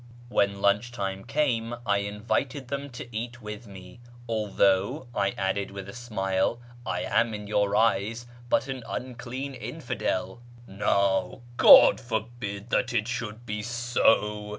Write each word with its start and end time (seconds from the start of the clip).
Wlien 0.31 0.59
lunch 0.61 0.91
time 0.91 1.23
came 1.23 1.75
I 1.85 1.97
invited 1.99 2.69
them 2.69 2.91
0 2.91 3.07
eat 3.11 3.39
with 3.39 3.67
me," 3.67 3.99
although," 4.27 5.05
I 5.13 5.29
added 5.37 5.69
with 5.69 5.87
a 5.87 5.93
smile," 5.93 6.59
I 6.87 7.01
am 7.01 7.35
in 7.35 7.47
'our 7.53 7.75
eyes 7.75 8.25
but 8.49 8.67
an 8.67 8.81
unclean 8.89 9.53
infidel."" 9.53 10.41
Now 10.67 11.41
God 11.57 11.99
forbid 12.01 12.71
that 12.71 12.93
it 12.93 13.07
hould 13.09 13.45
be 13.45 13.61
so 13.61 14.49